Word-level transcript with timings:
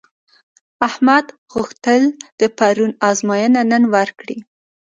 احمد 0.87 1.25
غوښتل 1.53 2.01
د 2.39 2.41
پرون 2.57 2.91
ازموینه 3.09 3.61
نن 3.71 3.83
ورکړي. 3.95 4.37